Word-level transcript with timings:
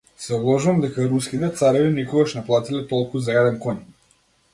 Се 0.21 0.31
обложувам 0.35 0.79
дека 0.85 1.03
Руските 1.11 1.49
цареви 1.59 1.91
никогаш 1.97 2.33
не 2.39 2.43
платиле 2.47 2.81
толку 2.95 3.21
за 3.27 3.37
еден 3.43 3.61
коњ. 3.67 3.79